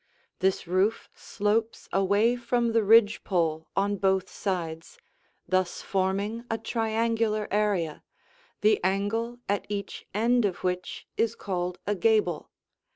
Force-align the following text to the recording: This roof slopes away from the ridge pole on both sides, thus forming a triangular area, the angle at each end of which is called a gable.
This 0.39 0.65
roof 0.65 1.11
slopes 1.13 1.87
away 1.93 2.35
from 2.35 2.71
the 2.71 2.81
ridge 2.83 3.23
pole 3.23 3.67
on 3.75 3.97
both 3.97 4.31
sides, 4.31 4.97
thus 5.47 5.83
forming 5.83 6.43
a 6.49 6.57
triangular 6.57 7.47
area, 7.51 8.01
the 8.61 8.83
angle 8.83 9.37
at 9.47 9.67
each 9.69 10.07
end 10.11 10.43
of 10.43 10.63
which 10.63 11.05
is 11.17 11.35
called 11.35 11.77
a 11.85 11.93
gable. 11.93 12.49